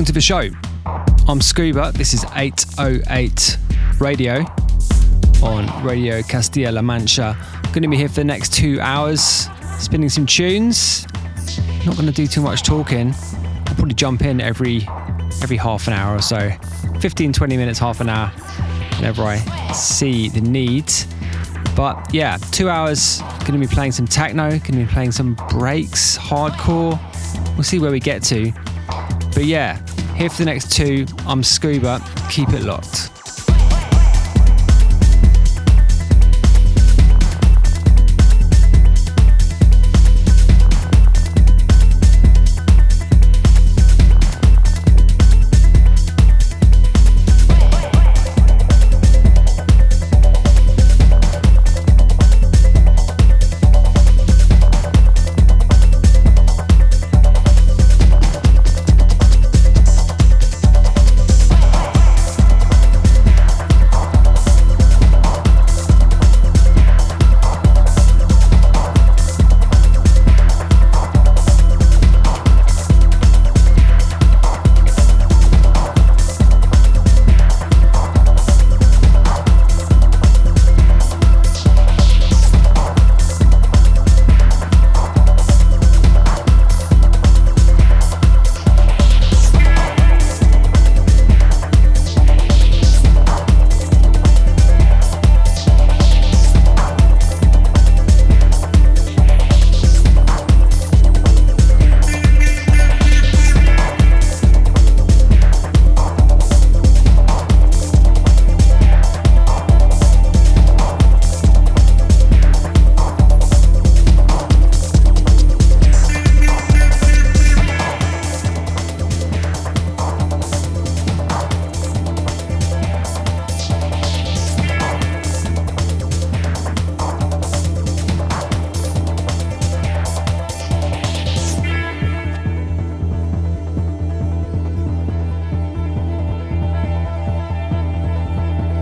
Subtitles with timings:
[0.00, 0.48] Welcome to the show.
[1.28, 1.92] I'm Scuba.
[1.92, 3.58] This is 808
[3.98, 4.46] Radio
[5.42, 7.36] on Radio Castilla La Mancha.
[7.38, 9.46] I'm going to be here for the next two hours,
[9.78, 11.06] spinning some tunes.
[11.84, 13.12] Not going to do too much talking.
[13.12, 14.88] I'll probably jump in every
[15.42, 16.50] every half an hour or so,
[17.00, 18.28] 15, 20 minutes, half an hour,
[18.96, 19.36] whenever I
[19.74, 20.90] see the need.
[21.76, 23.20] But yeah, two hours.
[23.40, 24.48] Going to be playing some techno.
[24.48, 26.98] Going to be playing some breaks, hardcore.
[27.54, 28.50] We'll see where we get to.
[29.34, 29.80] But yeah,
[30.20, 32.02] here for the next two, I'm Scuba.
[32.28, 33.19] Keep it locked.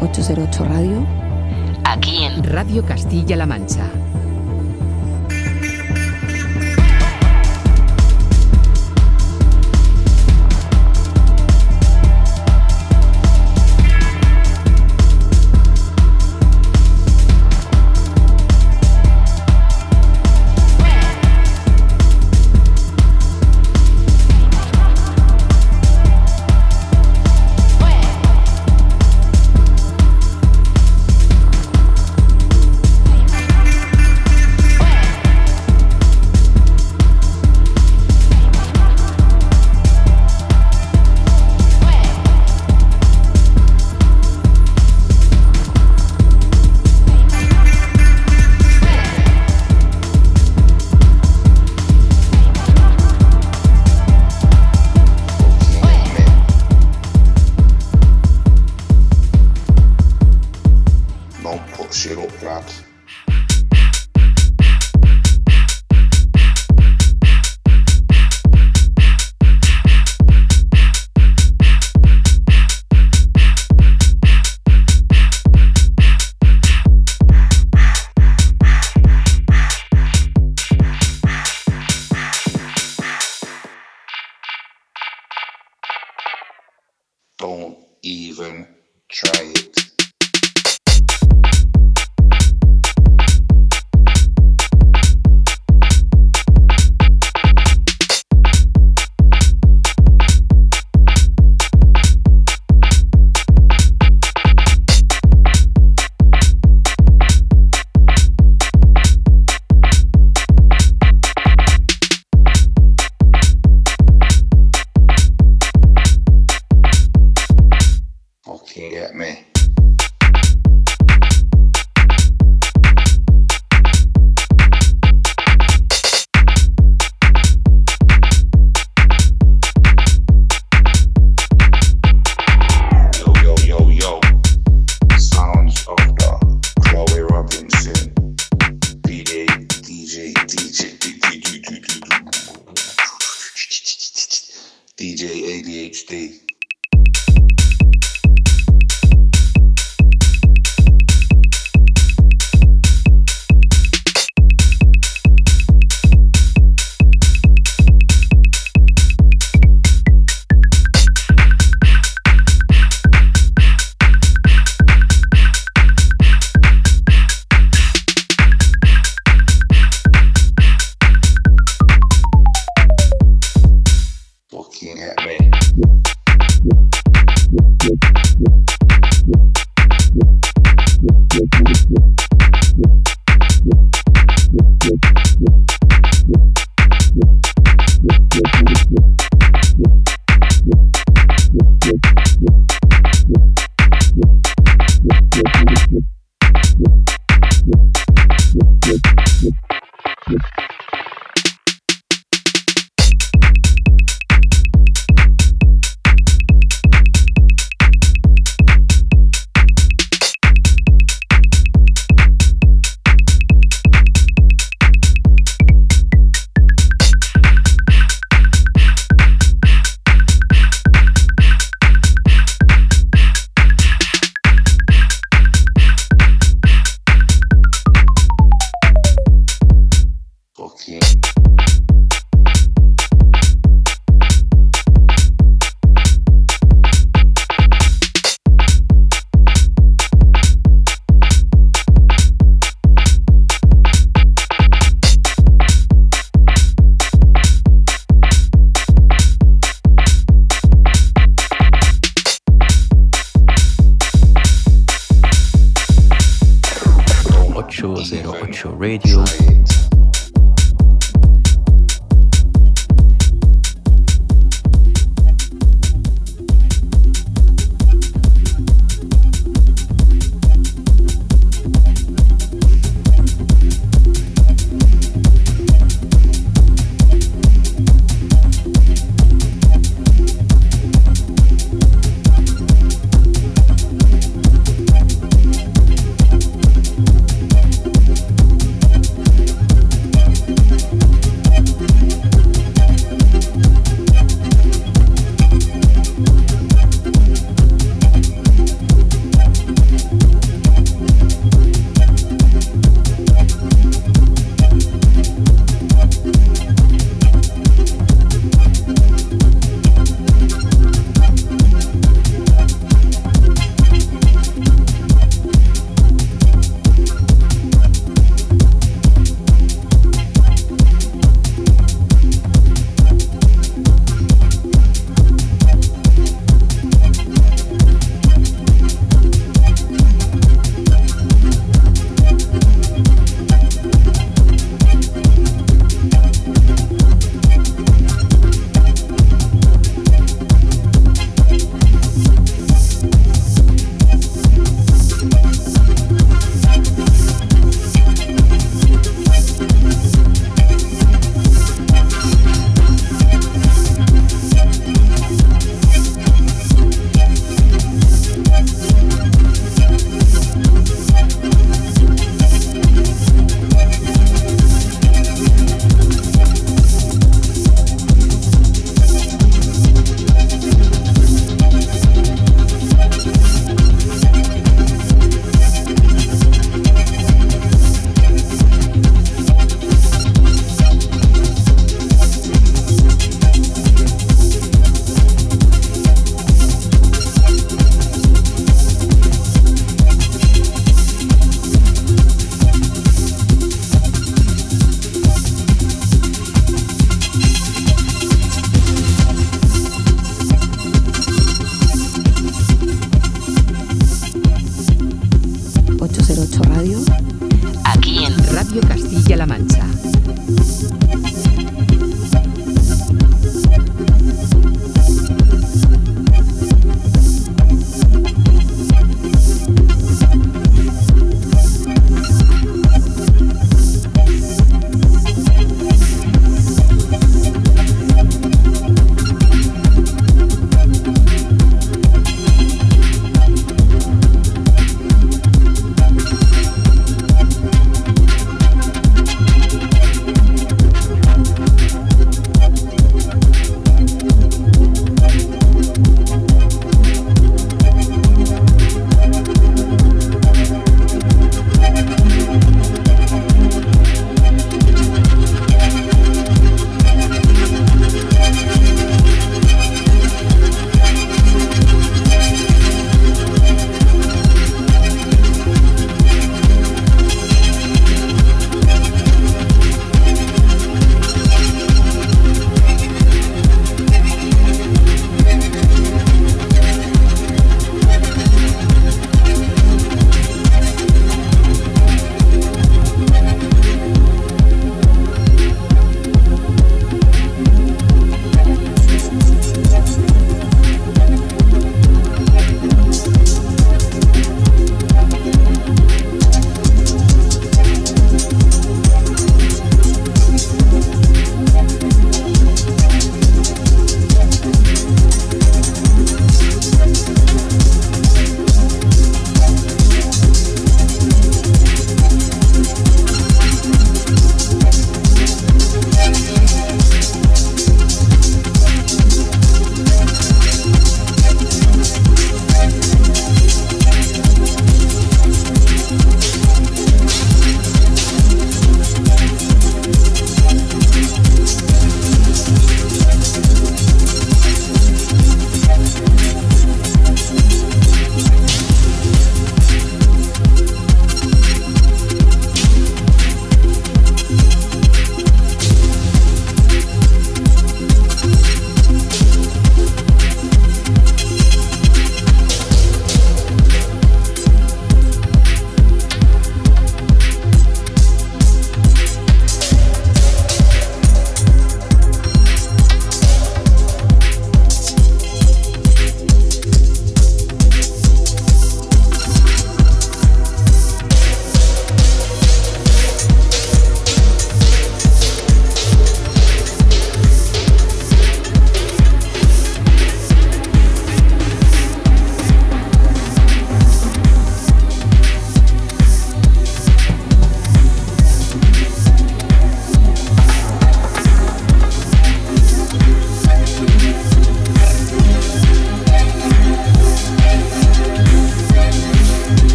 [0.00, 1.06] 808 Radio.
[1.84, 3.90] Aquí en Radio Castilla-La Mancha.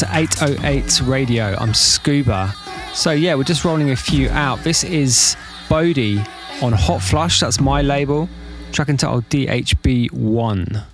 [0.00, 1.54] You're to 808 Radio.
[1.56, 2.52] I'm Scuba.
[2.94, 4.64] So, yeah, we're just rolling a few out.
[4.64, 5.36] This is
[5.68, 6.18] Bodhi
[6.62, 8.28] on Hotflush, that's my label.
[8.72, 10.84] Track entitled DHB1.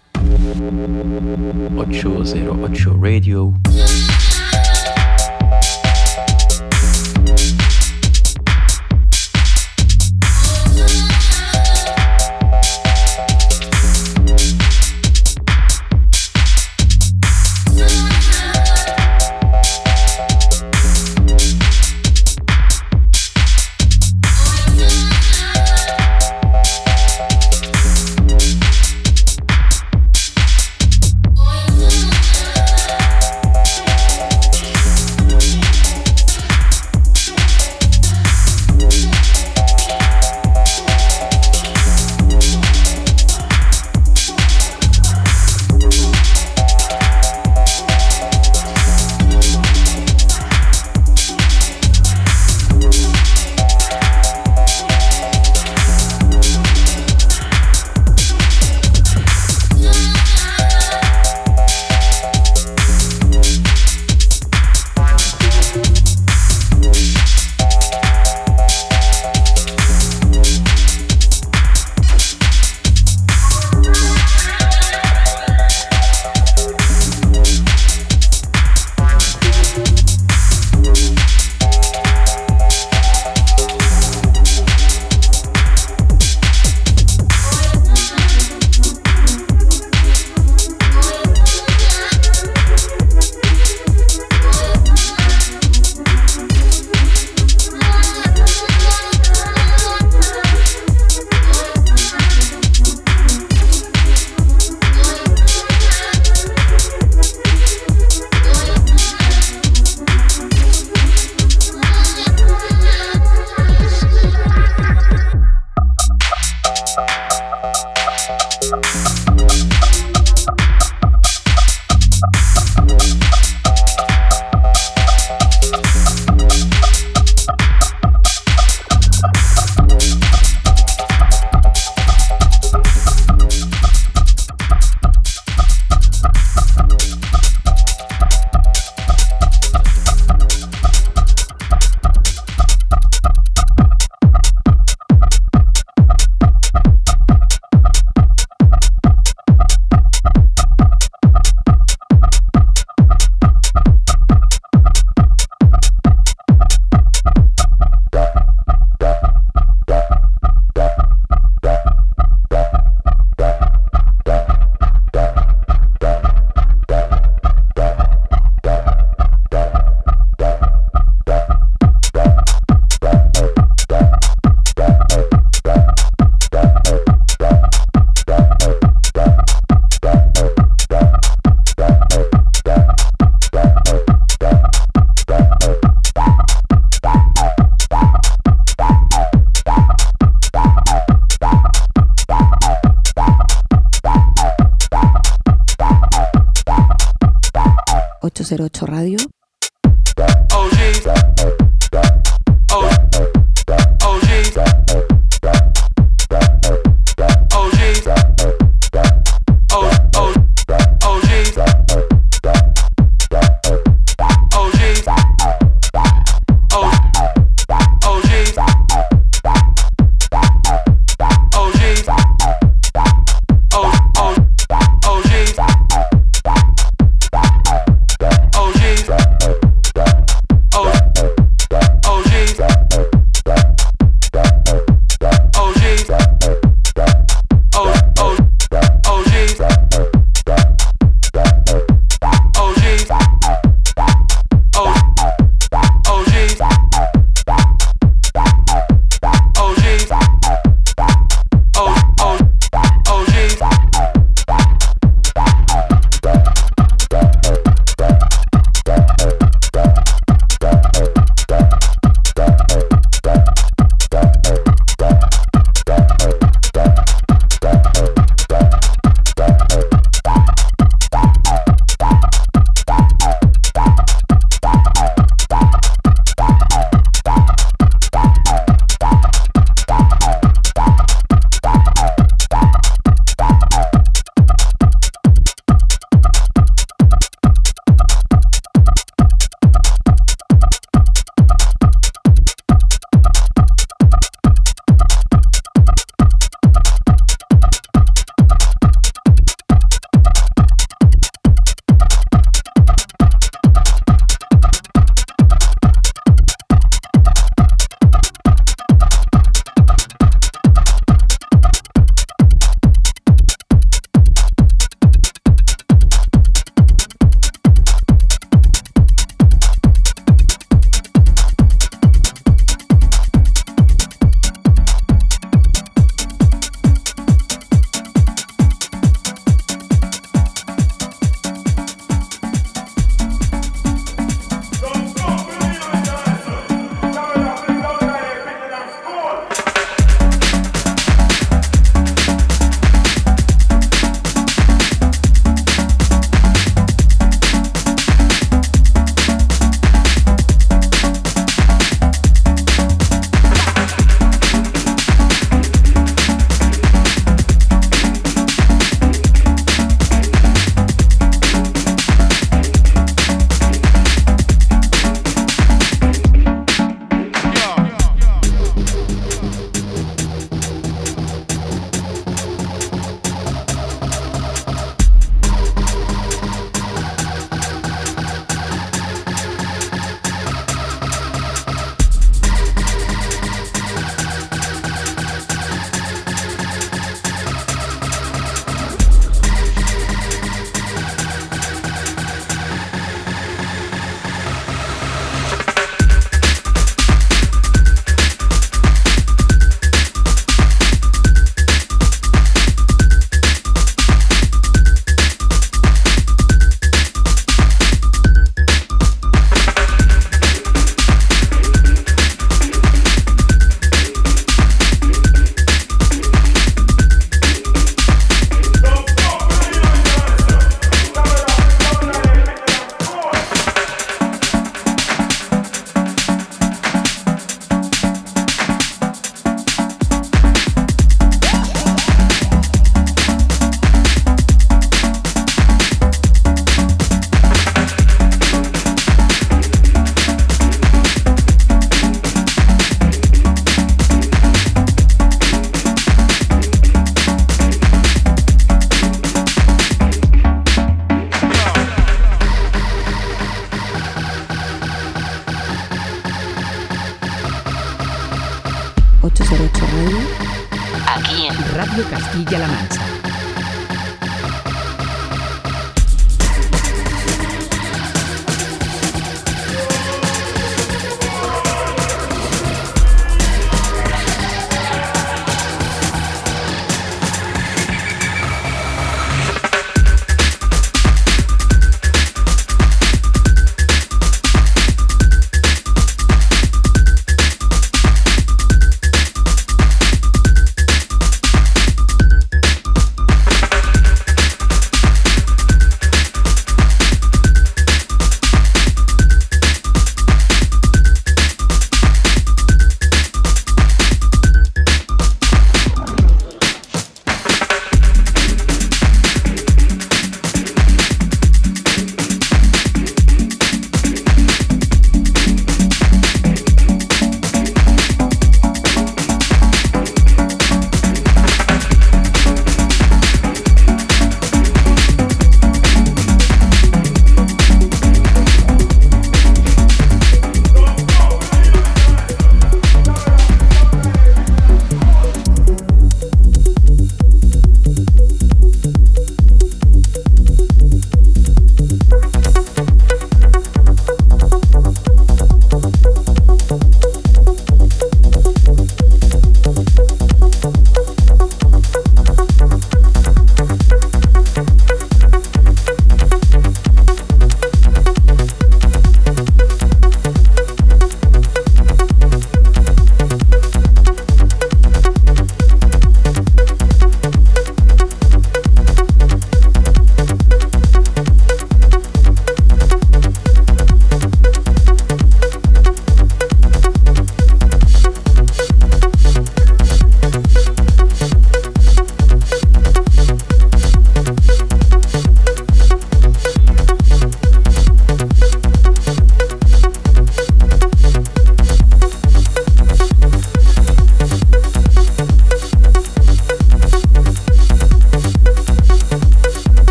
[1.88, 3.54] 808 Radio.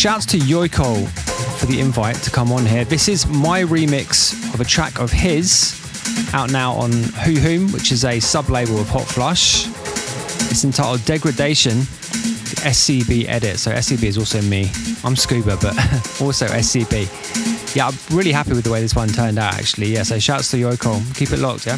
[0.00, 1.06] Shouts to Yoiko
[1.58, 2.86] for the invite to come on here.
[2.86, 5.78] This is my remix of a track of his
[6.32, 9.66] out now on Who Whom, which is a sub label of Hotflush.
[10.50, 11.80] It's entitled Degradation,
[12.64, 13.58] SCB edit.
[13.58, 14.70] So SCB is also me.
[15.04, 15.74] I'm Scuba, but
[16.22, 17.76] also SCB.
[17.76, 19.88] Yeah, I'm really happy with the way this one turned out actually.
[19.88, 21.14] Yeah, so shouts to Yoiko.
[21.14, 21.76] Keep it locked, yeah?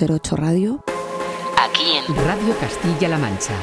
[0.00, 0.82] 808 Radio.
[1.58, 3.54] Aquí en Radio Castilla-La Mancha.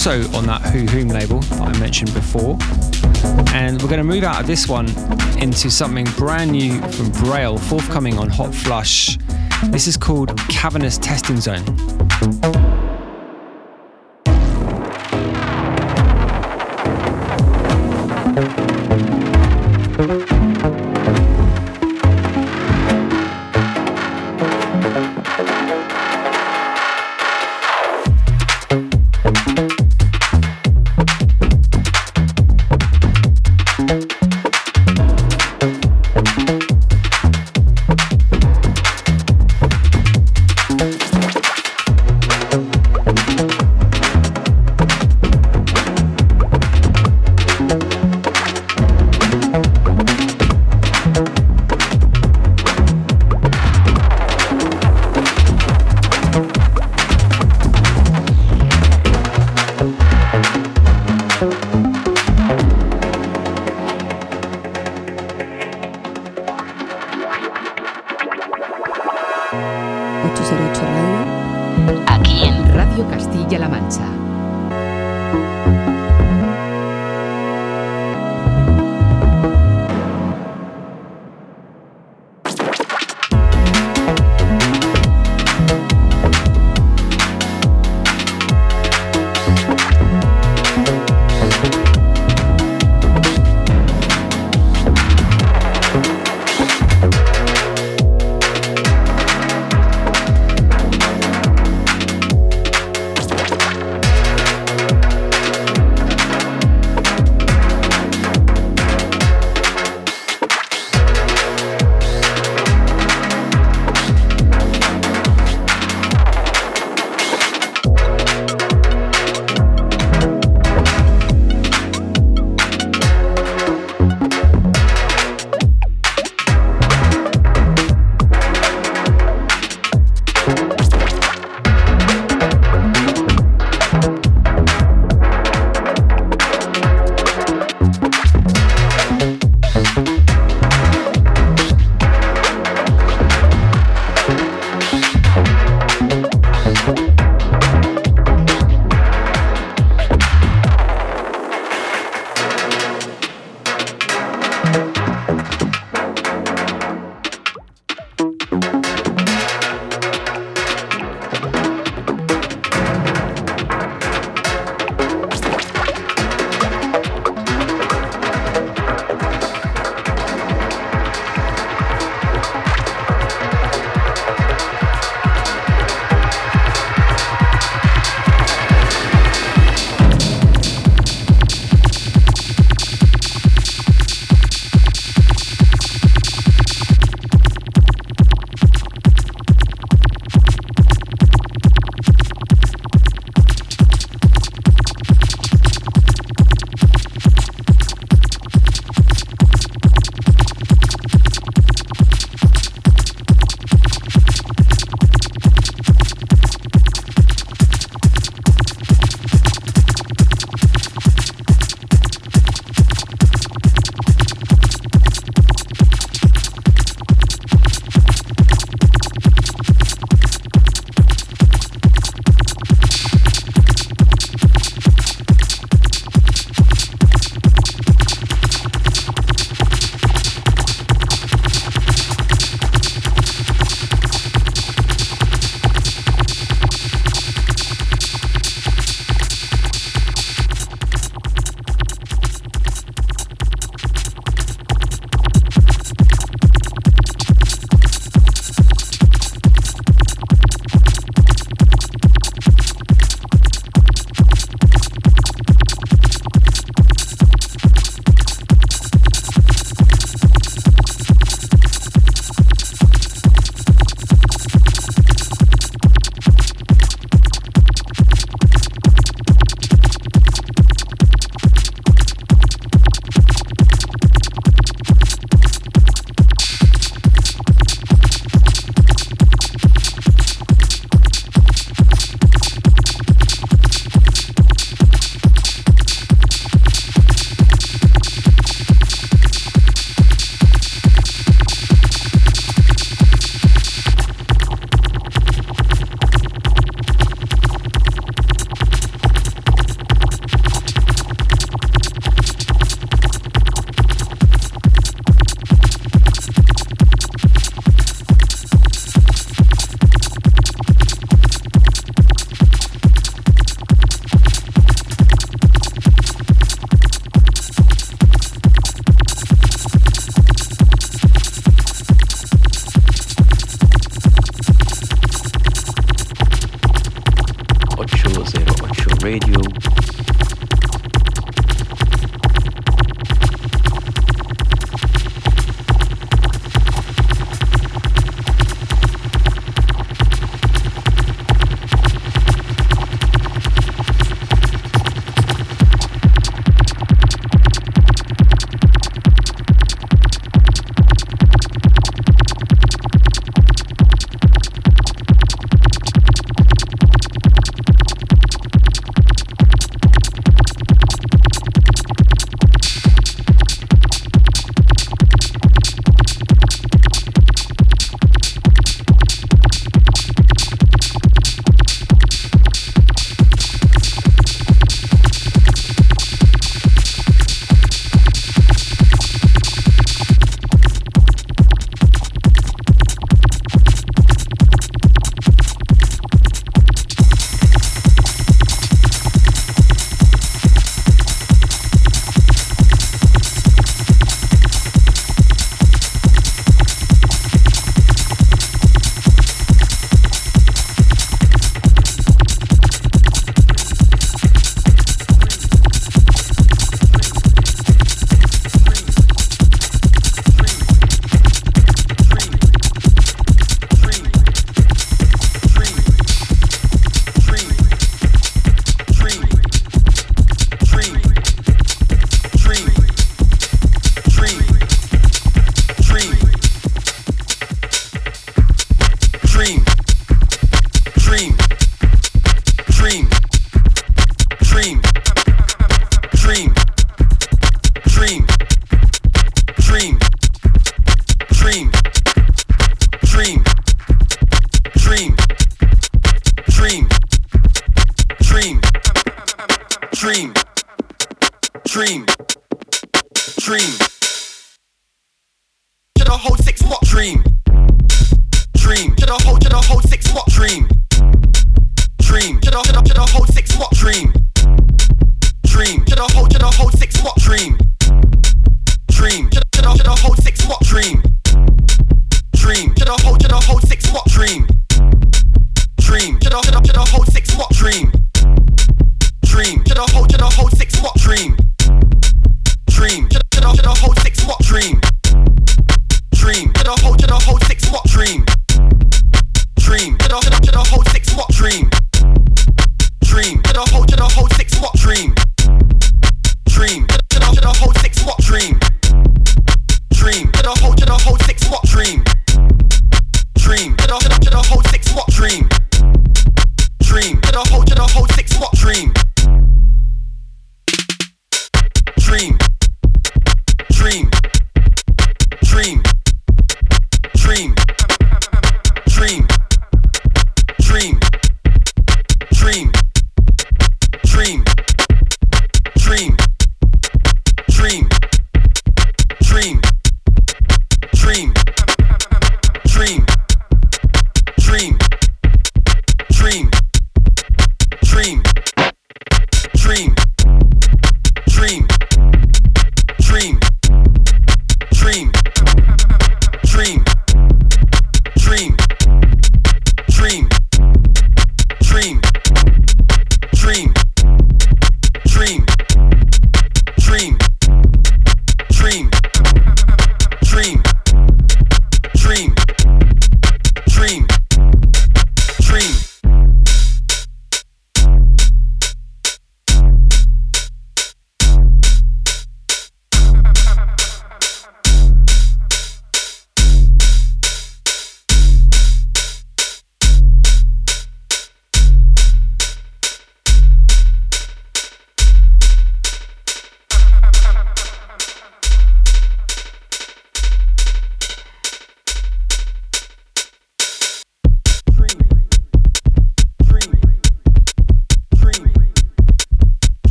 [0.00, 2.56] Also on that Who Whom label that I mentioned before.
[3.54, 4.88] And we're going to move out of this one
[5.38, 9.20] into something brand new from Braille, forthcoming on Hotflush.
[9.70, 11.66] This is called Cavernous Testing Zone.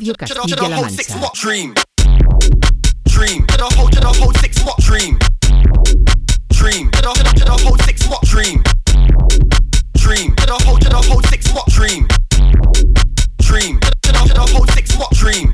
[0.00, 1.30] Radio Castilla-La Mancha.
[1.34, 1.74] Dream.
[3.04, 3.44] Dream.
[3.44, 4.78] Did I hold, did I hold six what?
[4.78, 5.18] Dream.
[6.48, 6.90] Dream.
[6.90, 8.22] Did I, did I, did I hold six what?
[8.22, 8.62] Dream.
[9.98, 10.34] Dream.
[10.36, 11.68] Did I hold, did I hold six what?
[11.68, 12.08] Dream.
[13.42, 13.78] Dream.
[14.00, 15.10] Did I, did I, did I hold six what?
[15.12, 15.49] Dream.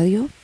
[0.00, 0.39] Radio.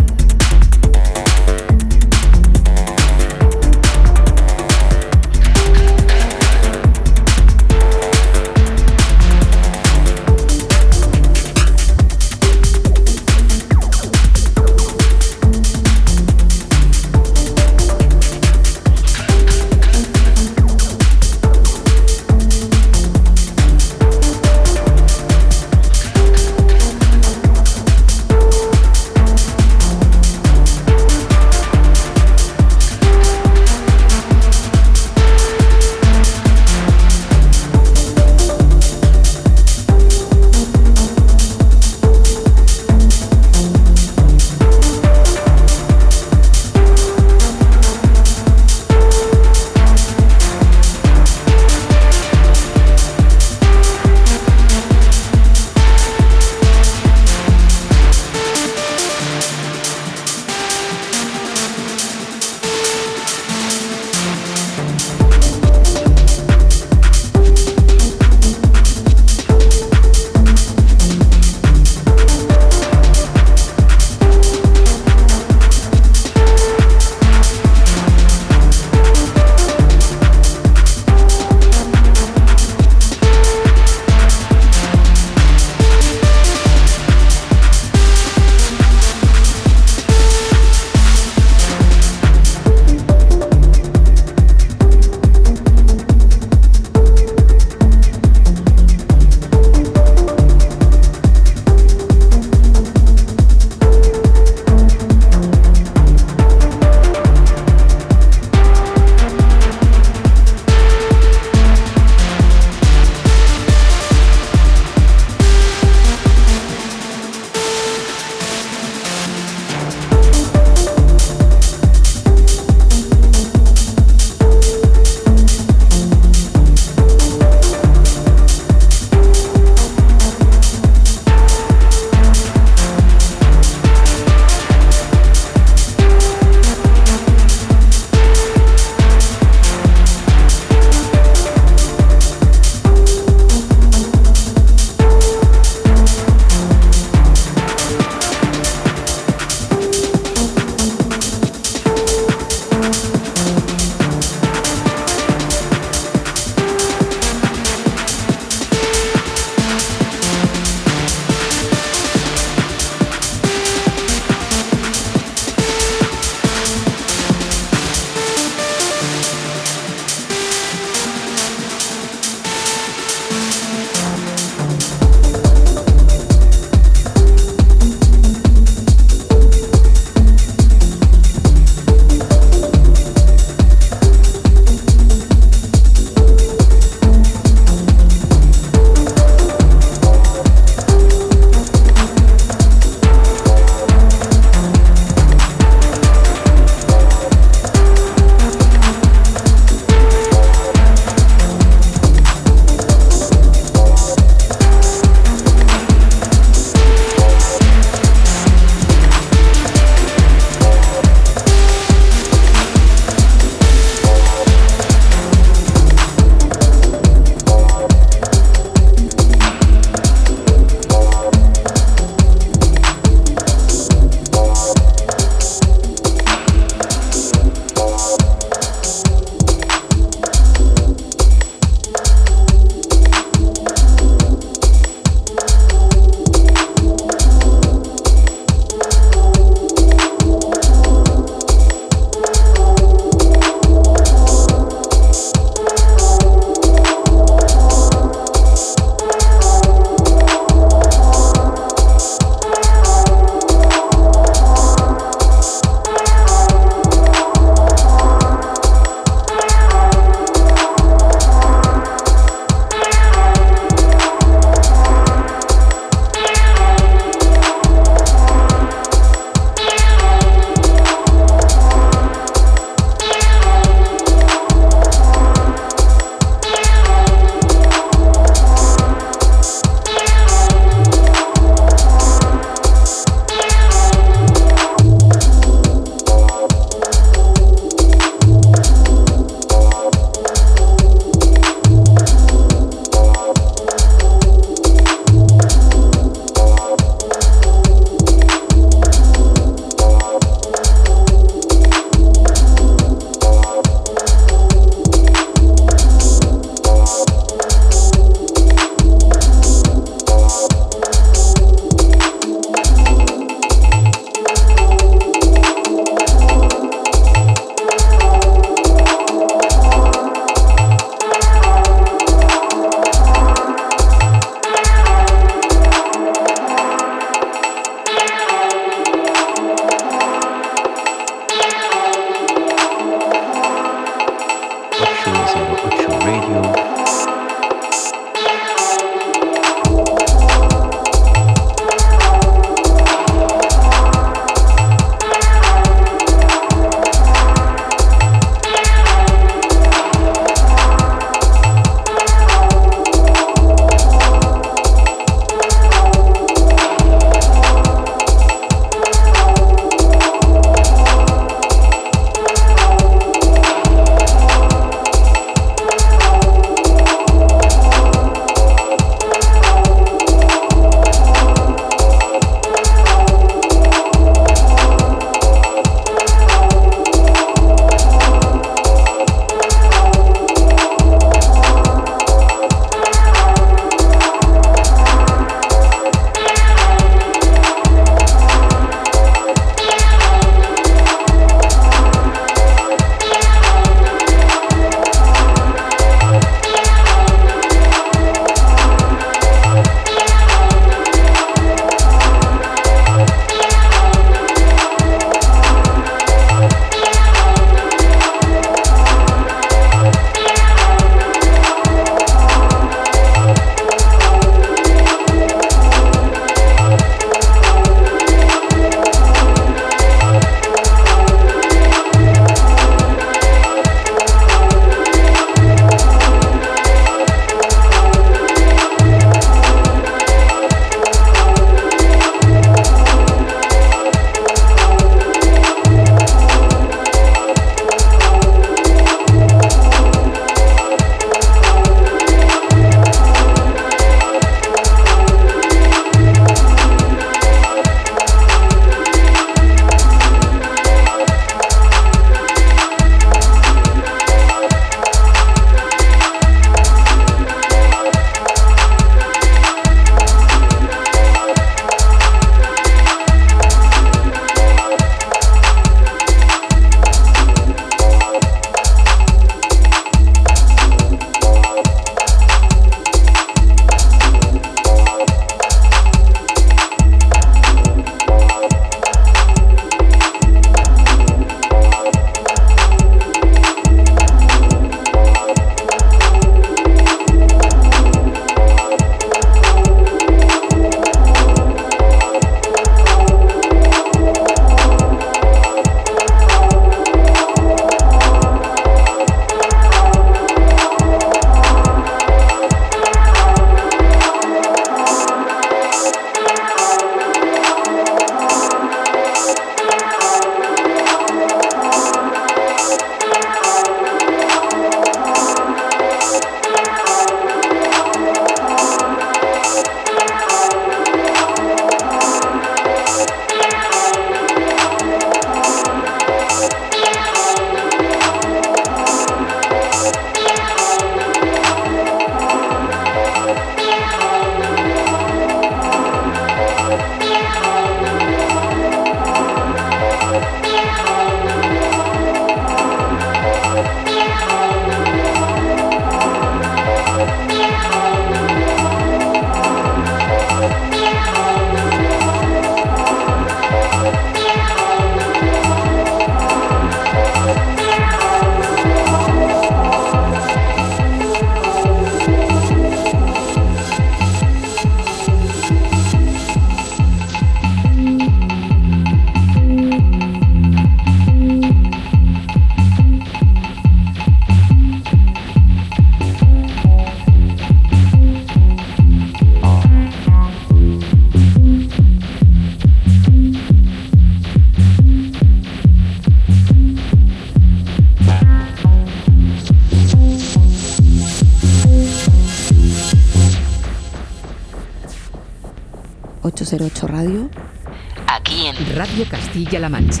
[599.61, 600.00] Castilla-La Mancha.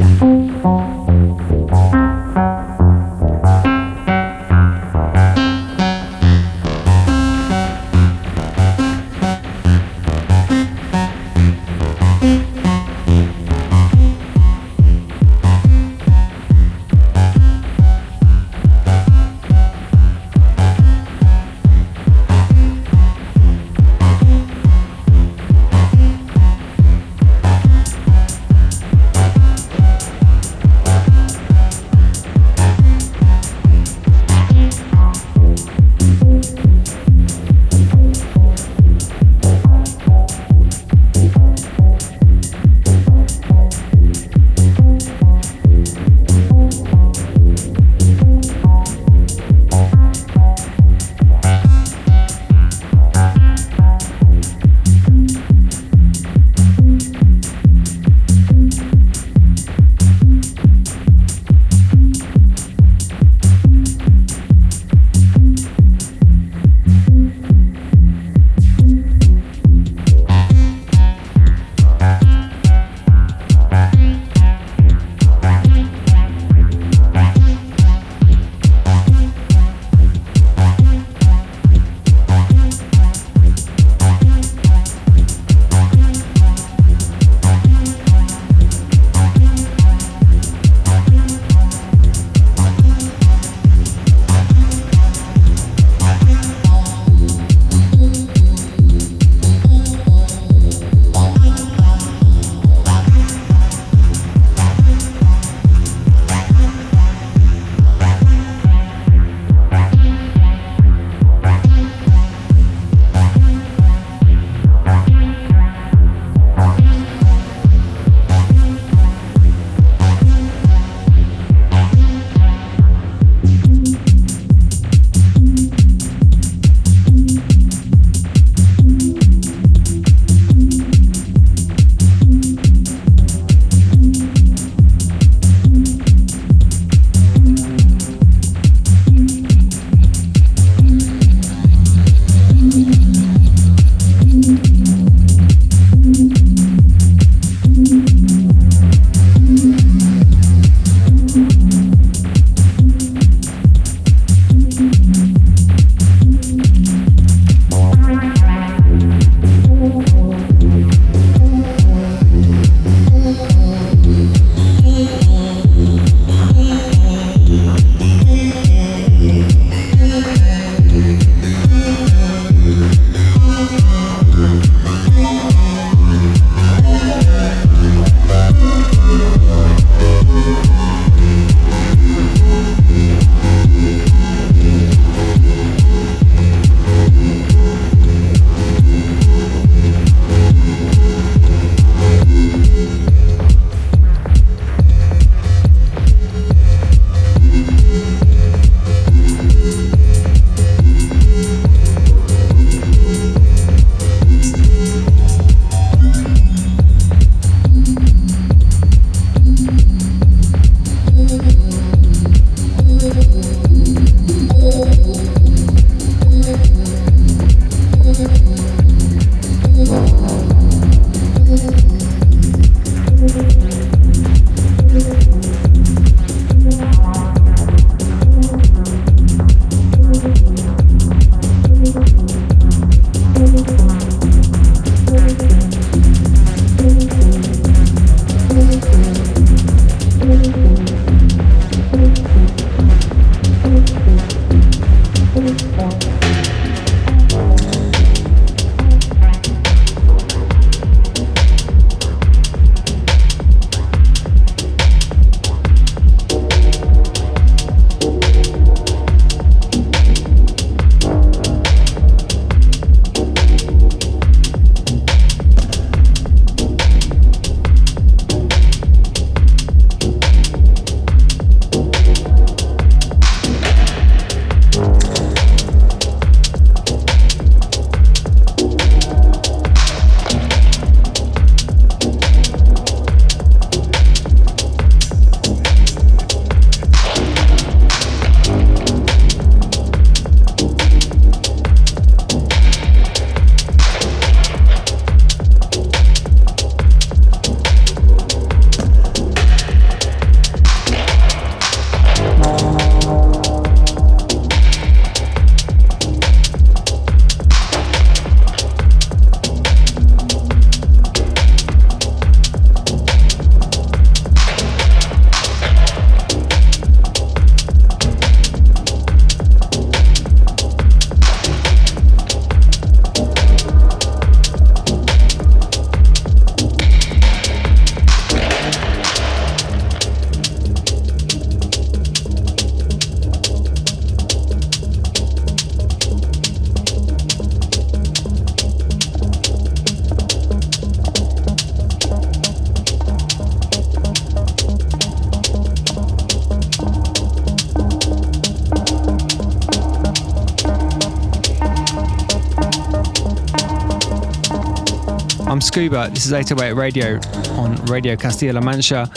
[355.93, 357.19] I'm This is 808 Radio
[357.57, 359.09] on Radio Castilla-La Mancha.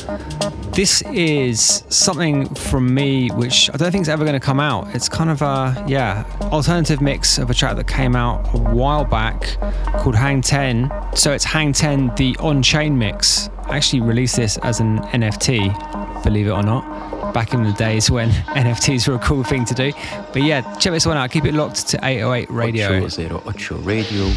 [0.73, 4.93] This is something from me which I don't think is ever going to come out.
[4.93, 9.05] It's kind of a, yeah, alternative mix of a track that came out a while
[9.05, 9.57] back
[9.99, 10.91] called Hang 10.
[11.15, 13.51] So it's Hang 10, the on-chain mix.
[13.67, 18.11] I actually released this as an NFT, believe it or not, back in the days
[18.11, 19.93] when NFTs were a cool thing to do.
[20.33, 21.31] But yeah, check this one out.
[21.31, 22.87] Keep it locked to 808 Radio.
[22.89, 24.33] 808 Radio.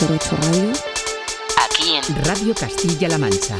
[0.00, 0.72] Radio.
[1.62, 3.56] Aquí en Radio Castilla-La Mancha.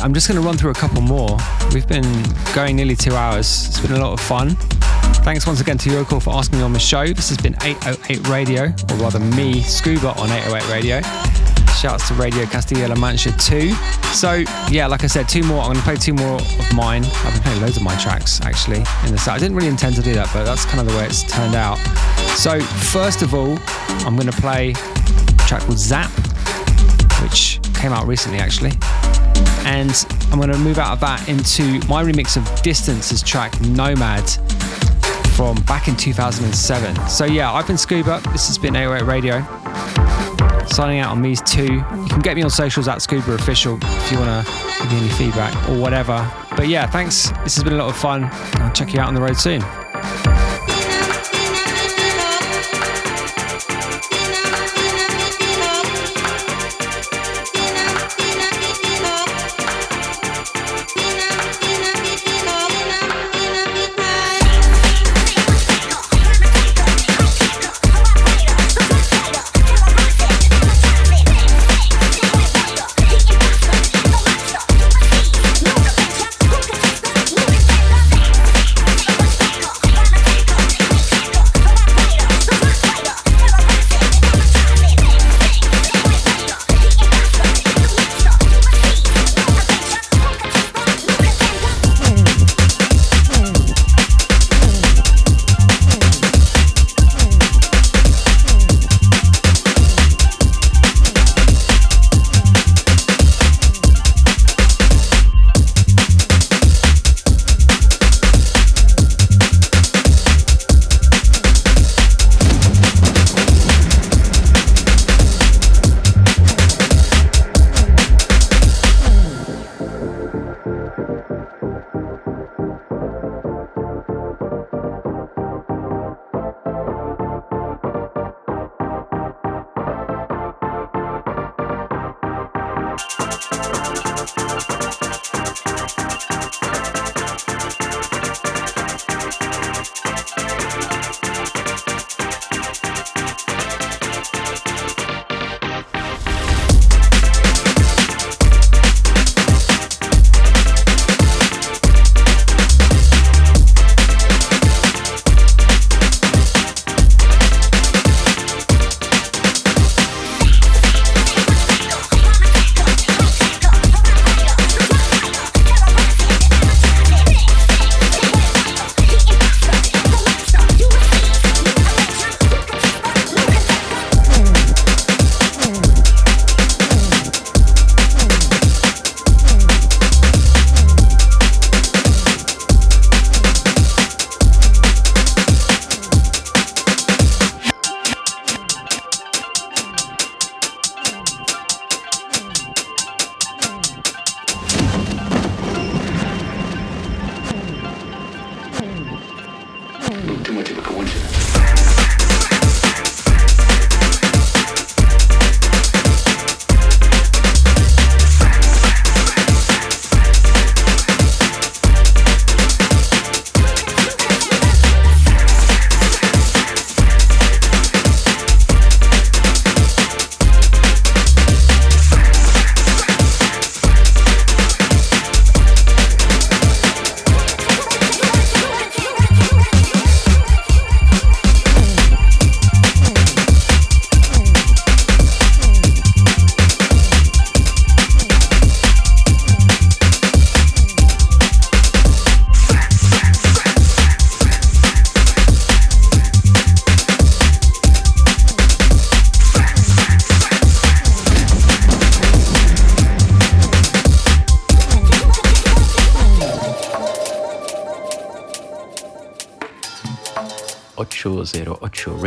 [0.00, 1.36] Right, I'm just going to run through a couple more.
[1.74, 2.24] We've been
[2.54, 3.68] going nearly two hours.
[3.68, 4.56] It's been a lot of fun.
[5.24, 7.06] Thanks once again to Yoko for asking me on the show.
[7.06, 11.00] This has been 808 Radio, or rather me, Scuba, on 808 Radio.
[11.74, 13.74] Shouts to Radio Castilla-La Mancha too.
[14.14, 15.60] So yeah, like I said, two more.
[15.60, 17.04] I'm going to play two more of mine.
[17.04, 19.34] I've been playing loads of my tracks actually in the set.
[19.34, 21.54] I didn't really intend to do that, but that's kind of the way it's turned
[21.54, 21.76] out.
[22.36, 23.58] So first of all,
[24.06, 26.10] I'm going to play a track called Zap,
[27.22, 28.72] which came out recently actually.
[29.66, 34.28] And I'm going to move out of that into my remix of Distance's track Nomad
[35.34, 37.08] from back in 2007.
[37.08, 38.20] So yeah, I've been Scuba.
[38.32, 40.66] This has been 808 Radio.
[40.66, 41.74] Signing out on these two.
[41.74, 44.52] You can get me on socials at Scuba Official if you want to
[44.82, 46.30] give me any feedback or whatever.
[46.56, 47.30] But yeah, thanks.
[47.42, 48.28] This has been a lot of fun.
[48.54, 49.62] I'll check you out on the road soon.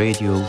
[0.04, 0.44] Radio